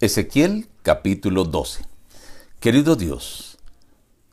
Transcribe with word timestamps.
Ezequiel 0.00 0.66
capítulo 0.82 1.44
12. 1.44 1.84
Querido 2.58 2.96
Dios, 2.96 3.58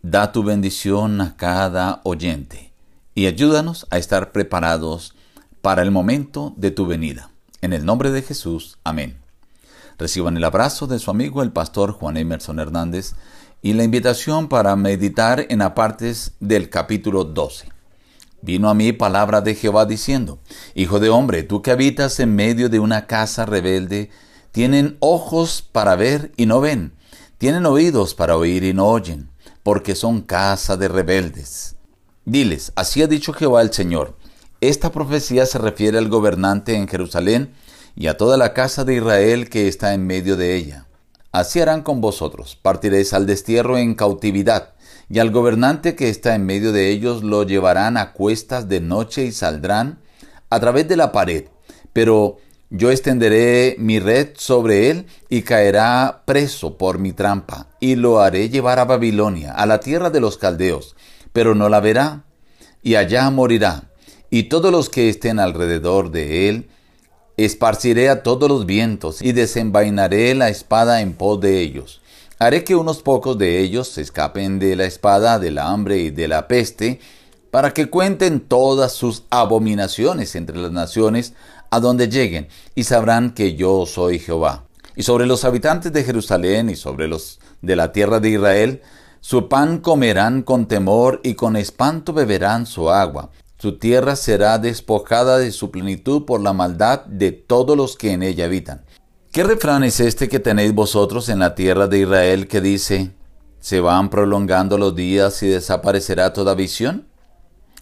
da 0.02 0.32
tu 0.32 0.44
bendición 0.44 1.22
a 1.22 1.38
cada 1.38 2.02
oyente 2.04 2.74
y 3.14 3.28
ayúdanos 3.28 3.86
a 3.92 4.00
estar 4.00 4.32
preparados 4.32 5.14
para 5.62 5.84
el 5.84 5.92
momento 5.92 6.52
de 6.58 6.72
tu 6.72 6.88
venida. 6.88 7.30
En 7.62 7.74
el 7.74 7.86
nombre 7.86 8.10
de 8.10 8.24
Jesús, 8.24 8.80
amén. 8.84 9.18
Reciban 10.00 10.36
el 10.36 10.46
abrazo 10.46 10.88
de 10.88 10.98
su 10.98 11.12
amigo 11.12 11.44
el 11.44 11.52
pastor 11.52 11.92
Juan 11.92 12.18
Emerson 12.18 12.58
Hernández 12.58 13.14
y 13.62 13.74
la 13.74 13.84
invitación 13.84 14.50
para 14.50 14.76
meditar 14.76 15.46
en 15.48 15.62
apartes 15.62 16.32
del 16.40 16.72
capítulo 16.72 17.24
12. 17.24 17.70
Vino 18.42 18.68
a 18.68 18.74
mí 18.74 18.94
palabra 18.94 19.42
de 19.42 19.54
Jehová 19.54 19.86
diciendo, 19.86 20.40
Hijo 20.74 21.00
de 21.00 21.12
hombre, 21.12 21.44
tú 21.44 21.62
que 21.62 21.70
habitas 21.70 22.20
en 22.20 22.36
medio 22.36 22.68
de 22.68 22.80
una 22.80 23.06
casa 23.06 23.46
rebelde, 23.46 24.10
tienen 24.52 24.98
ojos 25.00 25.62
para 25.72 25.96
ver 25.96 26.32
y 26.38 26.46
no 26.46 26.62
ven, 26.62 26.94
tienen 27.38 27.66
oídos 27.66 28.14
para 28.14 28.38
oír 28.38 28.64
y 28.64 28.74
no 28.74 28.88
oyen, 28.88 29.30
porque 29.64 29.96
son 29.96 30.22
casa 30.22 30.78
de 30.78 30.88
rebeldes. 30.88 31.76
Diles, 32.26 32.72
así 32.76 33.02
ha 33.02 33.08
dicho 33.08 33.34
Jehová 33.34 33.62
el 33.62 33.74
Señor. 33.74 34.18
Esta 34.60 34.92
profecía 34.92 35.46
se 35.46 35.58
refiere 35.58 35.98
al 35.98 36.10
gobernante 36.10 36.76
en 36.76 36.88
Jerusalén 36.88 37.54
y 37.96 38.08
a 38.08 38.18
toda 38.18 38.38
la 38.38 38.54
casa 38.54 38.86
de 38.86 38.96
Israel 38.96 39.50
que 39.50 39.68
está 39.68 39.94
en 39.94 40.06
medio 40.06 40.38
de 40.38 40.56
ella. 40.56 40.86
Así 41.32 41.60
harán 41.60 41.82
con 41.82 42.02
vosotros, 42.02 42.60
partiréis 42.62 43.14
al 43.14 43.26
destierro 43.26 43.78
en 43.78 43.96
cautividad, 43.96 44.74
y 45.10 45.20
al 45.20 45.32
gobernante 45.32 45.96
que 45.96 46.10
está 46.10 46.36
en 46.36 46.46
medio 46.46 46.72
de 46.72 46.90
ellos 46.90 47.24
lo 47.24 47.44
llevarán 47.44 47.98
a 47.98 48.12
cuestas 48.12 48.70
de 48.70 48.82
noche 48.82 49.26
y 49.26 49.32
saldrán 49.32 50.00
a 50.50 50.60
través 50.60 50.88
de 50.88 50.98
la 50.98 51.12
pared, 51.12 51.46
pero 51.94 52.38
yo 52.72 52.90
extenderé 52.90 53.76
mi 53.78 54.00
red 54.00 54.30
sobre 54.36 54.90
él 54.90 55.06
y 55.28 55.42
caerá 55.42 56.24
preso 56.26 56.78
por 56.78 57.00
mi 57.00 57.12
trampa, 57.12 57.68
y 57.82 57.96
lo 57.96 58.22
haré 58.22 58.50
llevar 58.50 58.80
a 58.80 58.86
Babilonia, 58.86 59.52
a 59.54 59.66
la 59.66 59.82
tierra 59.82 60.10
de 60.10 60.22
los 60.22 60.38
caldeos, 60.38 60.96
pero 61.34 61.54
no 61.54 61.68
la 61.68 61.82
verá, 61.82 62.24
y 62.82 62.96
allá 62.96 63.30
morirá. 63.30 63.92
Y 64.30 64.44
todos 64.44 64.72
los 64.72 64.90
que 64.90 65.10
estén 65.10 65.40
alrededor 65.40 66.12
de 66.12 66.48
él, 66.48 66.70
esparciré 67.36 68.08
a 68.08 68.24
todos 68.24 68.48
los 68.48 68.66
vientos, 68.66 69.22
y 69.22 69.34
desenvainaré 69.34 70.34
la 70.34 70.48
espada 70.48 71.02
en 71.02 71.12
pos 71.12 71.42
de 71.42 71.60
ellos. 71.60 72.02
Haré 72.40 72.64
que 72.64 72.76
unos 72.76 73.02
pocos 73.02 73.38
de 73.38 73.60
ellos 73.60 73.90
se 73.90 74.02
escapen 74.02 74.60
de 74.60 74.78
la 74.78 74.86
espada, 74.86 75.40
del 75.40 75.58
hambre 75.58 75.98
y 75.98 76.10
de 76.10 76.30
la 76.30 76.48
peste, 76.48 77.02
para 77.52 77.74
que 77.74 77.90
cuenten 77.90 78.40
todas 78.40 78.94
sus 78.94 79.24
abominaciones 79.30 80.36
entre 80.36 80.58
las 80.58 80.72
naciones 80.72 81.34
a 81.70 81.80
donde 81.80 82.10
lleguen, 82.10 82.48
y 82.76 82.84
sabrán 82.84 83.34
que 83.34 83.56
yo 83.56 83.86
soy 83.86 84.20
Jehová. 84.20 84.66
Y 84.96 85.04
sobre 85.04 85.26
los 85.26 85.46
habitantes 85.46 85.94
de 85.94 86.04
Jerusalén 86.04 86.70
y 86.70 86.76
sobre 86.76 87.08
los 87.08 87.40
de 87.62 87.76
la 87.76 87.92
tierra 87.92 88.20
de 88.20 88.32
Israel, 88.32 88.82
su 89.20 89.48
pan 89.48 89.78
comerán 89.78 90.42
con 90.42 90.68
temor 90.68 91.22
y 91.24 91.36
con 91.36 91.56
espanto 91.56 92.12
beberán 92.12 92.66
su 92.66 92.90
agua. 92.90 93.30
Su 93.58 93.78
tierra 93.78 94.16
será 94.16 94.58
despojada 94.58 95.38
de 95.38 95.52
su 95.52 95.70
plenitud 95.70 96.26
por 96.26 96.42
la 96.42 96.54
maldad 96.54 97.06
de 97.06 97.32
todos 97.32 97.78
los 97.78 97.96
que 97.96 98.14
en 98.14 98.24
ella 98.24 98.46
habitan. 98.46 98.84
¿Qué 99.32 99.44
refrán 99.44 99.84
es 99.84 100.00
este 100.00 100.28
que 100.28 100.40
tenéis 100.40 100.74
vosotros 100.74 101.30
en 101.30 101.40
la 101.40 101.56
tierra 101.56 101.88
de 101.88 102.00
Israel 102.00 102.48
que 102.48 102.60
dice, 102.60 103.12
se 103.60 103.80
van 103.80 104.10
prolongando 104.10 104.78
los 104.78 104.96
días 104.96 105.42
y 105.44 105.48
desaparecerá 105.48 106.34
toda 106.34 106.56
visión? 106.56 107.11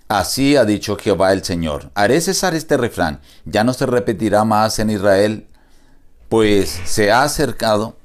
Así 0.09 0.55
ha 0.55 0.65
dicho 0.65 0.97
Jehová 0.97 1.33
el 1.33 1.43
Señor. 1.43 1.91
Haré 1.93 2.19
cesar 2.19 2.55
este 2.55 2.77
refrán, 2.77 3.21
ya 3.45 3.63
no 3.63 3.73
se 3.73 3.85
repetirá 3.85 4.43
más 4.43 4.79
en 4.79 4.89
Israel, 4.89 5.45
pues 6.29 6.81
se 6.85 7.11
ha 7.11 7.21
acercado. 7.21 7.95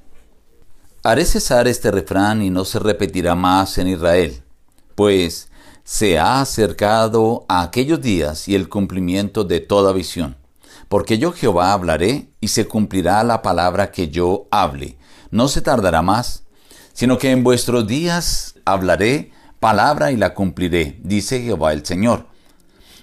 Haré 1.03 1.25
cesar 1.25 1.67
este 1.67 1.91
refrán 1.91 2.43
y 2.43 2.51
no 2.51 2.67
se 2.67 2.79
repetirá 2.79 3.35
más 3.35 3.79
en 3.79 3.89
Israel, 3.89 4.43
pues 4.95 5.49
se 5.83 6.19
ha 6.19 6.43
acercado 6.43 7.47
a 7.49 7.63
aquellos 7.63 8.03
días 8.03 8.49
y 8.49 8.55
el 8.55 8.69
cumplimiento 8.69 9.45
de 9.45 9.61
toda 9.61 9.95
visión. 9.95 10.37
Porque 10.91 11.17
yo 11.17 11.33
Jehová 11.33 11.73
hablaré 11.73 12.29
y 12.39 12.49
se 12.49 12.69
cumplirá 12.69 13.25
la 13.25 13.41
palabra 13.41 13.93
que 13.93 14.11
yo 14.11 14.47
hable. 14.51 14.99
No 15.31 15.49
se 15.49 15.63
tardará 15.63 16.03
más, 16.03 16.43
sino 16.93 17.17
que 17.17 17.31
en 17.31 17.43
vuestros 17.43 17.87
días 17.87 18.57
hablaré 18.67 19.33
palabra 19.61 20.13
y 20.13 20.17
la 20.17 20.35
cumpliré, 20.35 20.99
dice 21.03 21.41
Jehová 21.43 21.73
el 21.73 21.85
Señor. 21.85 22.27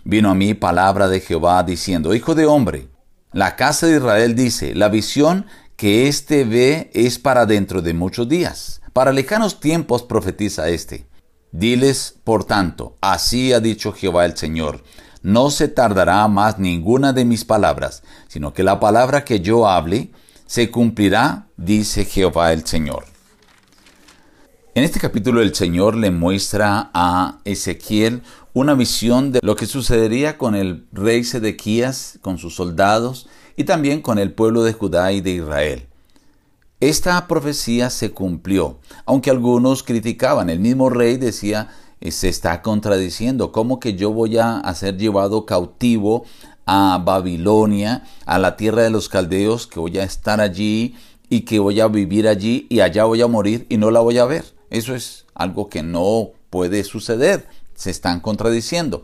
Vino 0.04 0.32
a 0.32 0.36
mí 0.36 0.54
palabra 0.54 1.08
de 1.08 1.20
Jehová 1.20 1.64
diciendo, 1.64 2.16
Hijo 2.16 2.36
de 2.36 2.46
hombre, 2.46 2.90
la 3.32 3.56
casa 3.56 3.88
de 3.88 3.98
Israel 3.98 4.36
dice, 4.36 4.76
la 4.76 4.90
visión 4.90 5.46
que 5.76 6.08
éste 6.08 6.44
ve 6.44 6.92
es 6.94 7.18
para 7.18 7.46
dentro 7.46 7.82
de 7.82 7.94
muchos 7.94 8.28
días. 8.28 8.82
Para 8.94 9.14
lejanos 9.14 9.60
tiempos 9.60 10.04
profetiza 10.04 10.70
éste. 10.70 11.08
Diles, 11.52 12.16
por 12.24 12.44
tanto, 12.46 12.98
así 13.02 13.54
ha 13.54 13.60
dicho 13.60 13.94
Jehová 13.94 14.26
el 14.26 14.38
Señor, 14.38 14.84
no 15.22 15.50
se 15.50 15.68
tardará 15.68 16.28
más 16.28 16.60
ninguna 16.60 17.14
de 17.14 17.26
mis 17.26 17.46
palabras, 17.46 18.04
sino 18.28 18.54
que 18.54 18.64
la 18.64 18.80
palabra 18.80 19.24
que 19.24 19.40
yo 19.40 19.68
hable 19.68 20.12
se 20.46 20.72
cumplirá, 20.72 21.48
dice 21.58 22.06
Jehová 22.06 22.54
el 22.54 22.66
Señor. 22.66 23.11
En 24.74 24.86
este 24.86 25.02
capítulo 25.02 25.42
el 25.42 25.54
Señor 25.54 25.98
le 25.98 26.12
muestra 26.12 26.92
a 26.94 27.40
Ezequiel 27.44 28.22
una 28.54 28.74
visión 28.74 29.34
de 29.34 29.42
lo 29.44 29.58
que 29.58 29.66
sucedería 29.66 30.38
con 30.38 30.56
el 30.56 30.86
rey 30.94 31.26
Sedequías, 31.26 32.20
con 32.22 32.38
sus 32.38 32.56
soldados 32.56 33.28
y 33.58 33.66
también 33.66 34.02
con 34.02 34.18
el 34.18 34.32
pueblo 34.32 34.64
de 34.64 34.72
Judá 34.72 35.12
y 35.12 35.20
de 35.20 35.32
Israel. 35.32 35.88
Esta 36.80 37.28
profecía 37.28 37.90
se 37.90 38.12
cumplió, 38.12 38.78
aunque 39.06 39.30
algunos 39.30 39.84
criticaban. 39.84 40.50
El 40.50 40.62
mismo 40.62 40.90
rey 40.90 41.18
decía, 41.18 41.68
se 42.10 42.30
está 42.30 42.62
contradiciendo, 42.62 43.52
¿cómo 43.52 43.78
que 43.78 43.96
yo 43.96 44.14
voy 44.14 44.38
a 44.38 44.74
ser 44.74 44.98
llevado 44.98 45.46
cautivo 45.46 46.24
a 46.66 46.98
Babilonia, 47.04 48.06
a 48.26 48.40
la 48.40 48.56
tierra 48.56 48.84
de 48.84 48.90
los 48.90 49.10
caldeos, 49.10 49.68
que 49.68 49.82
voy 49.82 49.98
a 49.98 50.06
estar 50.06 50.40
allí 50.40 50.96
y 51.28 51.42
que 51.42 51.60
voy 51.60 51.82
a 51.82 51.90
vivir 51.90 52.30
allí 52.30 52.68
y 52.70 52.80
allá 52.80 53.04
voy 53.04 53.22
a 53.22 53.28
morir 53.28 53.66
y 53.68 53.76
no 53.76 53.92
la 53.92 54.00
voy 54.00 54.18
a 54.18 54.24
ver? 54.24 54.61
Eso 54.72 54.96
es 54.96 55.28
algo 55.36 55.70
que 55.70 55.84
no 55.84 56.32
puede 56.50 56.84
suceder. 56.84 57.48
Se 57.76 57.92
están 57.92 58.22
contradiciendo. 58.22 59.04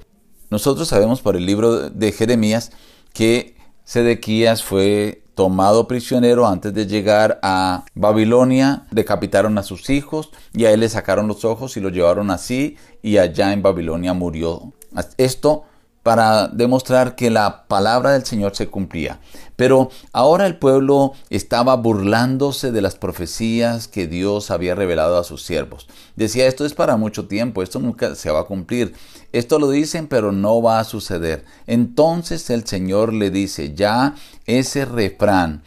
Nosotros 0.50 0.88
sabemos 0.88 1.22
por 1.22 1.36
el 1.36 1.46
libro 1.46 1.90
de 1.90 2.12
Jeremías 2.12 2.72
que 3.14 3.56
Sedequías 3.84 4.64
fue 4.64 5.24
tomado 5.36 5.88
prisionero 5.88 6.48
antes 6.48 6.74
de 6.74 6.88
llegar 6.88 7.40
a 7.44 7.86
Babilonia, 7.94 8.88
decapitaron 8.92 9.58
a 9.58 9.64
sus 9.64 9.90
hijos 9.90 10.32
y 10.52 10.66
a 10.66 10.72
él 10.72 10.80
le 10.80 10.90
sacaron 10.90 11.28
los 11.28 11.46
ojos 11.46 11.78
y 11.78 11.80
lo 11.80 11.90
llevaron 11.90 12.32
así 12.32 12.76
y 13.04 13.18
allá 13.18 13.54
en 13.54 13.62
Babilonia 13.62 14.14
murió. 14.14 14.74
Esto 15.18 15.66
para 16.08 16.48
demostrar 16.48 17.18
que 17.18 17.30
la 17.30 17.68
palabra 17.68 18.14
del 18.14 18.24
Señor 18.24 18.56
se 18.56 18.70
cumplía. 18.70 19.20
Pero 19.58 19.90
ahora 20.14 20.48
el 20.48 20.56
pueblo 20.56 21.12
estaba 21.30 21.76
burlándose 21.76 22.72
de 22.72 22.82
las 22.82 22.96
profecías 22.96 23.90
que 23.90 24.08
Dios 24.08 24.50
había 24.50 24.74
revelado 24.74 25.20
a 25.20 25.26
sus 25.26 25.44
siervos. 25.44 25.86
Decía, 26.16 26.48
esto 26.48 26.66
es 26.66 26.74
para 26.74 26.96
mucho 26.96 27.28
tiempo, 27.28 27.62
esto 27.62 27.82
nunca 27.82 28.16
se 28.16 28.32
va 28.32 28.40
a 28.40 28.46
cumplir. 28.46 28.94
Esto 29.34 29.60
lo 29.60 29.70
dicen, 29.70 30.08
pero 30.08 30.32
no 30.32 30.62
va 30.62 30.80
a 30.80 30.86
suceder. 30.86 31.44
Entonces 31.66 32.50
el 32.52 32.66
Señor 32.66 33.12
le 33.12 33.30
dice, 33.30 33.74
ya 33.74 34.16
ese 34.46 34.86
refrán 34.86 35.62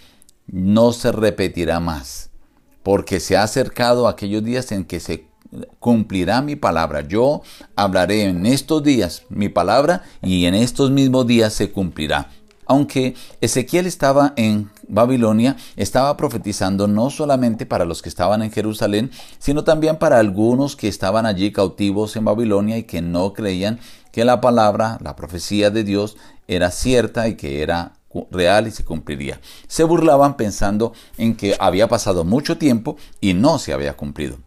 no 0.46 0.92
se 0.92 1.12
repetirá 1.12 1.80
más, 1.80 2.30
porque 2.82 3.20
se 3.20 3.36
ha 3.36 3.42
acercado 3.42 4.08
aquellos 4.08 4.42
días 4.42 4.72
en 4.72 4.86
que 4.86 5.00
se 5.00 5.29
cumplirá 5.78 6.42
mi 6.42 6.56
palabra. 6.56 7.02
Yo 7.02 7.42
hablaré 7.76 8.24
en 8.24 8.46
estos 8.46 8.82
días 8.82 9.24
mi 9.28 9.48
palabra 9.48 10.02
y 10.22 10.46
en 10.46 10.54
estos 10.54 10.90
mismos 10.90 11.26
días 11.26 11.52
se 11.52 11.70
cumplirá. 11.70 12.30
Aunque 12.66 13.16
Ezequiel 13.40 13.86
estaba 13.86 14.32
en 14.36 14.70
Babilonia, 14.86 15.56
estaba 15.74 16.16
profetizando 16.16 16.86
no 16.86 17.10
solamente 17.10 17.66
para 17.66 17.84
los 17.84 18.00
que 18.00 18.08
estaban 18.08 18.42
en 18.42 18.52
Jerusalén, 18.52 19.10
sino 19.40 19.64
también 19.64 19.96
para 19.96 20.18
algunos 20.18 20.76
que 20.76 20.86
estaban 20.86 21.26
allí 21.26 21.50
cautivos 21.50 22.14
en 22.14 22.26
Babilonia 22.26 22.78
y 22.78 22.84
que 22.84 23.02
no 23.02 23.32
creían 23.32 23.80
que 24.12 24.24
la 24.24 24.40
palabra, 24.40 24.98
la 25.02 25.16
profecía 25.16 25.70
de 25.70 25.82
Dios 25.82 26.16
era 26.46 26.70
cierta 26.70 27.26
y 27.26 27.34
que 27.34 27.62
era 27.62 27.94
real 28.30 28.68
y 28.68 28.70
se 28.70 28.84
cumpliría. 28.84 29.40
Se 29.66 29.82
burlaban 29.82 30.36
pensando 30.36 30.92
en 31.18 31.36
que 31.36 31.56
había 31.58 31.88
pasado 31.88 32.24
mucho 32.24 32.56
tiempo 32.56 32.96
y 33.20 33.34
no 33.34 33.58
se 33.58 33.72
había 33.72 33.96
cumplido. 33.96 34.38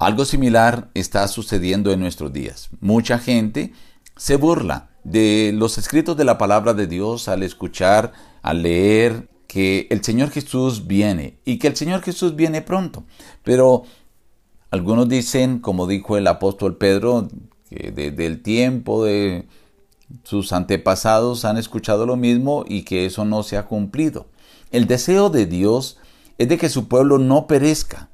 Algo 0.00 0.24
similar 0.24 0.88
está 0.94 1.28
sucediendo 1.28 1.92
en 1.92 2.00
nuestros 2.00 2.32
días. 2.32 2.70
Mucha 2.80 3.18
gente 3.18 3.74
se 4.16 4.36
burla 4.36 4.88
de 5.04 5.52
los 5.54 5.76
escritos 5.76 6.16
de 6.16 6.24
la 6.24 6.38
palabra 6.38 6.72
de 6.72 6.86
Dios 6.86 7.28
al 7.28 7.42
escuchar, 7.42 8.12
al 8.40 8.62
leer 8.62 9.28
que 9.46 9.88
el 9.90 10.02
Señor 10.02 10.30
Jesús 10.30 10.86
viene 10.86 11.38
y 11.44 11.58
que 11.58 11.66
el 11.66 11.76
Señor 11.76 12.00
Jesús 12.00 12.34
viene 12.34 12.62
pronto. 12.62 13.04
Pero 13.44 13.82
algunos 14.70 15.06
dicen, 15.06 15.58
como 15.58 15.86
dijo 15.86 16.16
el 16.16 16.28
apóstol 16.28 16.78
Pedro, 16.78 17.28
que 17.68 17.92
desde 17.92 18.24
el 18.24 18.42
tiempo 18.42 19.04
de 19.04 19.48
sus 20.24 20.54
antepasados 20.54 21.44
han 21.44 21.58
escuchado 21.58 22.06
lo 22.06 22.16
mismo 22.16 22.64
y 22.66 22.84
que 22.84 23.04
eso 23.04 23.26
no 23.26 23.42
se 23.42 23.58
ha 23.58 23.66
cumplido. 23.66 24.28
El 24.70 24.86
deseo 24.86 25.28
de 25.28 25.44
Dios 25.44 25.98
es 26.38 26.48
de 26.48 26.56
que 26.56 26.70
su 26.70 26.88
pueblo 26.88 27.18
no 27.18 27.46
perezca. 27.46 28.09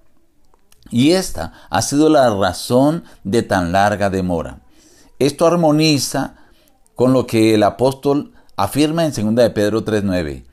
Y 0.90 1.12
esta 1.12 1.52
ha 1.70 1.82
sido 1.82 2.08
la 2.08 2.34
razón 2.34 3.04
de 3.24 3.42
tan 3.42 3.72
larga 3.72 4.10
demora. 4.10 4.60
Esto 5.18 5.46
armoniza 5.46 6.34
con 6.94 7.12
lo 7.12 7.26
que 7.26 7.54
el 7.54 7.62
apóstol 7.62 8.32
afirma 8.56 9.04
en 9.04 9.12
2 9.12 9.34
de 9.34 9.50
Pedro 9.50 9.84
3.9. 9.84 10.44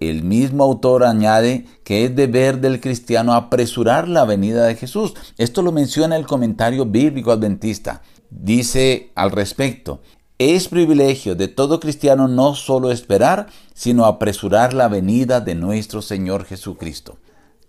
El 0.00 0.22
mismo 0.22 0.62
autor 0.62 1.04
añade 1.04 1.66
que 1.84 2.04
es 2.04 2.14
deber 2.14 2.60
del 2.60 2.80
cristiano 2.80 3.34
apresurar 3.34 4.08
la 4.08 4.24
venida 4.24 4.64
de 4.66 4.76
Jesús. 4.76 5.14
Esto 5.38 5.62
lo 5.62 5.72
menciona 5.72 6.16
el 6.16 6.26
comentario 6.26 6.86
bíblico 6.86 7.32
adventista. 7.32 8.02
Dice 8.30 9.10
al 9.16 9.32
respecto, 9.32 10.00
es 10.38 10.68
privilegio 10.68 11.34
de 11.34 11.48
todo 11.48 11.80
cristiano 11.80 12.28
no 12.28 12.54
solo 12.54 12.92
esperar, 12.92 13.48
sino 13.74 14.04
apresurar 14.04 14.72
la 14.72 14.86
venida 14.86 15.40
de 15.40 15.56
nuestro 15.56 16.00
Señor 16.00 16.44
Jesucristo. 16.44 17.18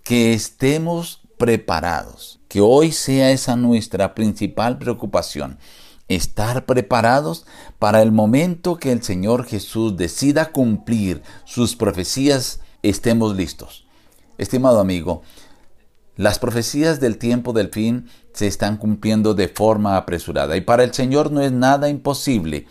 Que 0.03 0.33
estemos 0.33 1.18
preparados, 1.39 2.41
que 2.49 2.59
hoy 2.59 2.91
sea 2.91 3.31
esa 3.31 3.55
nuestra 3.55 4.13
principal 4.13 4.77
preocupación, 4.77 5.57
estar 6.09 6.65
preparados 6.65 7.45
para 7.79 8.01
el 8.01 8.11
momento 8.11 8.75
que 8.75 8.91
el 8.91 9.01
Señor 9.01 9.45
Jesús 9.45 9.95
decida 9.95 10.51
cumplir 10.51 11.23
sus 11.45 11.77
profecías, 11.77 12.59
estemos 12.83 13.37
listos. 13.37 13.87
Estimado 14.37 14.81
amigo, 14.81 15.21
las 16.17 16.39
profecías 16.39 16.99
del 16.99 17.17
tiempo 17.17 17.53
del 17.53 17.69
fin 17.69 18.09
se 18.33 18.45
están 18.45 18.75
cumpliendo 18.75 19.33
de 19.33 19.47
forma 19.47 19.95
apresurada 19.95 20.57
y 20.57 20.61
para 20.61 20.83
el 20.83 20.93
Señor 20.93 21.31
no 21.31 21.39
es 21.39 21.53
nada 21.53 21.87
imposible 21.87 22.67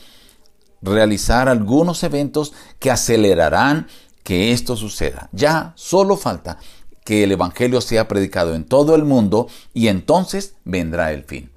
realizar 0.83 1.49
algunos 1.49 2.03
eventos 2.03 2.53
que 2.79 2.91
acelerarán 2.91 3.87
que 4.23 4.53
esto 4.53 4.77
suceda. 4.77 5.31
Ya 5.33 5.73
solo 5.75 6.19
falta 6.19 6.59
que 7.09 7.25
el 7.25 7.33
Evangelio 7.33 7.81
sea 7.81 8.07
predicado 8.07 8.55
en 8.55 8.65
todo 8.65 8.95
el 8.95 9.03
mundo 9.03 9.49
y 9.73 9.89
entonces 9.89 10.57
vendrá 10.67 11.11
el 11.15 11.25
fin. 11.25 11.49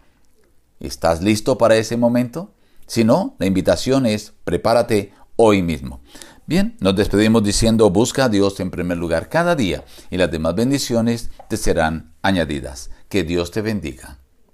¿Estás 0.79 1.21
listo 1.21 1.57
para 1.57 1.75
ese 1.75 1.97
momento? 1.97 2.53
Si 2.87 3.03
no, 3.03 3.35
la 3.37 3.47
invitación 3.47 4.05
es 4.05 4.31
prepárate 4.45 5.11
hoy 5.35 5.61
mismo. 5.61 5.99
Bien, 6.45 6.77
nos 6.79 6.95
despedimos 6.95 7.43
diciendo 7.43 7.89
busca 7.89 8.23
a 8.23 8.29
Dios 8.29 8.61
en 8.61 8.71
primer 8.71 8.97
lugar 8.97 9.27
cada 9.27 9.57
día 9.57 9.83
y 10.09 10.15
las 10.15 10.31
demás 10.31 10.55
bendiciones 10.55 11.31
te 11.49 11.57
serán 11.57 12.13
añadidas. 12.21 12.89
Que 13.09 13.25
Dios 13.25 13.51
te 13.51 13.61
bendiga. 13.61 14.20